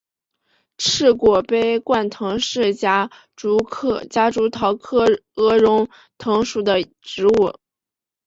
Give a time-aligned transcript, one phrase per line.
[0.79, 3.59] 翅果杯冠藤是夹竹
[4.51, 7.53] 桃科鹅绒藤属的植物。